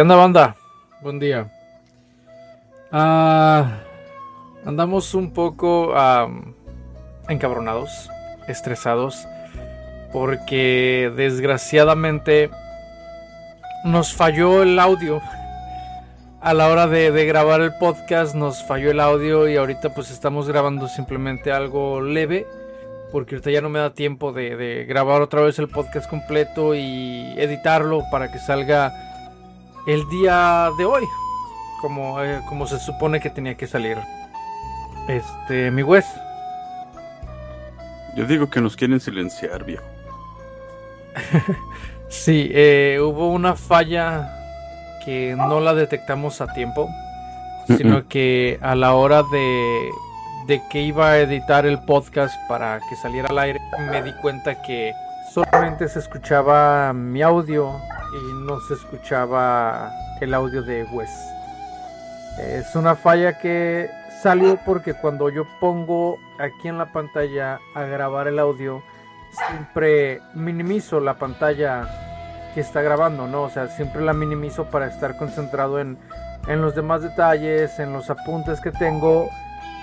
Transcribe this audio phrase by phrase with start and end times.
[0.00, 0.56] ¿Qué onda, banda?
[1.02, 1.52] Buen día.
[2.90, 3.80] Ah,
[4.64, 5.92] andamos un poco
[7.28, 8.08] encabronados,
[8.48, 9.28] estresados,
[10.10, 12.48] porque desgraciadamente
[13.84, 15.20] nos falló el audio.
[16.40, 20.48] A la hora de, grabar el podcast nos falló el audio y ahorita pues estamos
[20.48, 22.46] grabando simplemente algo leve
[23.12, 26.74] porque ahorita ya no me da tiempo de, de grabar otra vez el podcast completo
[26.74, 29.09] y editarlo para que salga
[29.86, 31.04] el día de hoy,
[31.80, 33.98] como, eh, como se supone que tenía que salir.
[35.08, 36.06] Este, mi Wes.
[38.16, 39.84] Yo digo que nos quieren silenciar, viejo.
[42.08, 44.36] sí, eh, hubo una falla
[45.04, 46.88] que no la detectamos a tiempo,
[47.66, 49.90] sino que a la hora de,
[50.46, 54.60] de que iba a editar el podcast para que saliera al aire, me di cuenta
[54.62, 54.92] que
[55.32, 57.80] solamente se escuchaba mi audio
[58.12, 61.10] y no se escuchaba el audio de Wes.
[62.38, 63.90] Es una falla que
[64.22, 68.82] salió porque cuando yo pongo aquí en la pantalla a grabar el audio,
[69.48, 71.88] siempre minimizo la pantalla
[72.54, 73.42] que está grabando, ¿no?
[73.42, 75.98] O sea, siempre la minimizo para estar concentrado en,
[76.48, 79.28] en los demás detalles, en los apuntes que tengo.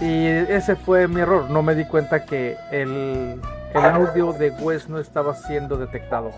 [0.00, 1.50] Y ese fue mi error.
[1.50, 3.40] No me di cuenta que el,
[3.74, 6.32] el audio de Wes no estaba siendo detectado.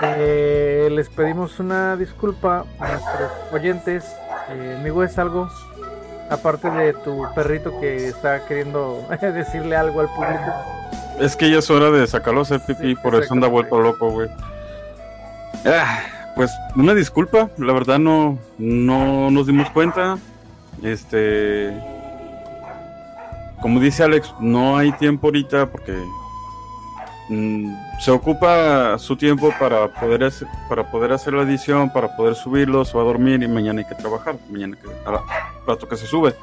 [0.00, 4.04] Eh, les pedimos una disculpa a nuestros oyentes.
[4.50, 5.48] Eh, mi Wes, algo
[6.30, 10.52] aparte de tu perrito que está queriendo decirle algo al público.
[11.18, 14.10] Es que ya es hora de sacarlo a hacer pipí, por eso anda vuelto loco,
[14.10, 14.28] güey.
[15.66, 16.00] Ah,
[16.36, 20.18] pues una disculpa, la verdad no, no nos dimos cuenta.
[20.82, 21.76] Este,
[23.60, 26.00] como dice Alex, no hay tiempo ahorita porque
[27.28, 32.94] se ocupa su tiempo para poder hacer, para poder hacer la edición, para poder subirlos
[32.94, 35.22] o a dormir y mañana hay que trabajar, mañana que, a
[35.66, 36.34] rato que se sube.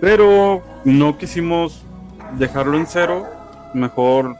[0.00, 1.82] Pero no quisimos
[2.38, 3.26] dejarlo en cero,
[3.74, 4.36] mejor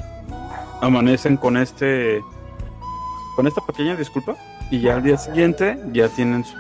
[0.81, 2.23] amanecen con este
[3.37, 4.37] con esta pequeña disculpa
[4.71, 6.57] y ya al día siguiente ya tienen su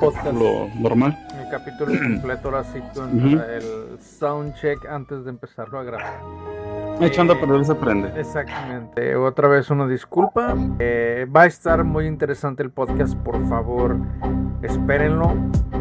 [0.00, 1.18] podcast normal.
[1.38, 6.73] El capítulo completo ahora sí con el soundcheck antes de empezarlo a grabar.
[7.00, 8.12] Echando a perder se prende.
[8.18, 9.16] Exactamente.
[9.16, 10.54] Otra vez una disculpa.
[10.78, 13.96] Eh, va a estar muy interesante el podcast, por favor,
[14.62, 15.32] espérenlo.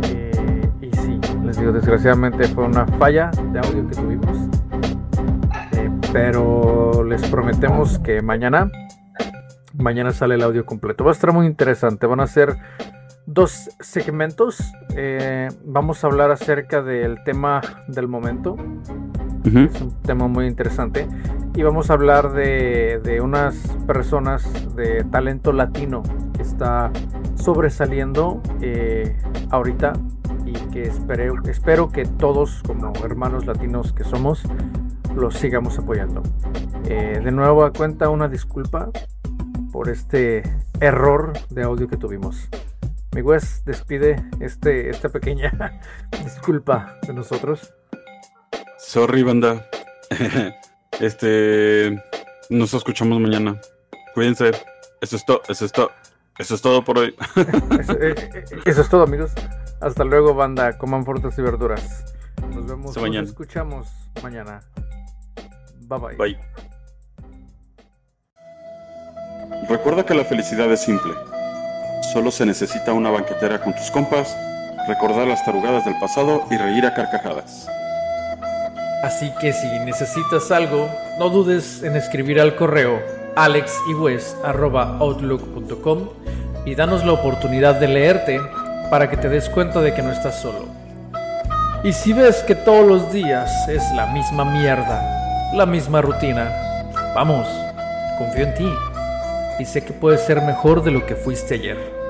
[0.10, 4.38] Eh, y sí, les digo, desgraciadamente fue una falla de audio que tuvimos.
[5.74, 8.70] Eh, pero les prometemos que mañana
[9.74, 11.04] Mañana sale el audio completo.
[11.04, 12.06] Va a estar muy interesante.
[12.06, 12.58] Van a ser
[13.26, 14.60] dos segmentos.
[14.96, 18.56] Eh, vamos a hablar acerca del tema del momento.
[19.46, 21.06] Es un tema muy interesante.
[21.54, 23.56] Y vamos a hablar de, unas
[23.86, 24.44] personas
[24.76, 26.02] de talento latino
[26.34, 26.92] que está
[27.36, 29.18] sobresaliendo eh,
[29.50, 29.94] ahorita
[30.46, 34.44] y que espero, espero que todos como hermanos latinos que somos
[35.14, 36.24] los sigamos apoyando.
[36.86, 38.90] Eh, de nuevo a cuenta una disculpa
[39.72, 40.44] por este
[40.80, 42.50] error de audio que tuvimos.
[43.14, 45.52] Mi Wes despide este, esta pequeña
[46.24, 47.74] disculpa de nosotros.
[48.86, 49.66] Sorry, banda.
[51.00, 52.04] este.
[52.50, 53.60] Nos escuchamos mañana.
[54.14, 54.52] Cuídense.
[55.02, 55.42] Eso es todo.
[55.48, 55.92] Eso es todo.
[56.38, 57.16] Eso es todo por hoy.
[58.00, 59.32] Eh, eh, eso, es todo, amigos.
[59.80, 60.78] Hasta luego, banda.
[60.78, 62.04] Coman frutas y verduras.
[62.54, 62.96] Nos vemos.
[62.96, 63.88] Nos escuchamos
[64.22, 64.62] mañana.
[65.88, 66.16] Bye bye.
[66.16, 66.40] Bye.
[69.70, 71.14] Recuerda que la felicidad es simple.
[72.12, 74.36] Solo se necesita una banquetera con tus compas,
[74.88, 77.68] recordar las tarugadas del pasado y reír a carcajadas.
[79.04, 80.90] Así que si necesitas algo,
[81.20, 83.02] no dudes en escribir al correo
[83.36, 86.10] alexyes.outlook.com
[86.66, 88.40] y danos la oportunidad de leerte
[88.90, 90.68] para que te des cuenta de que no estás solo.
[91.84, 97.46] Y si ves que todos los días es la misma mierda, la misma rutina, vamos,
[98.18, 98.74] confío en ti
[99.60, 102.03] y sé que puedes ser mejor de lo que fuiste ayer.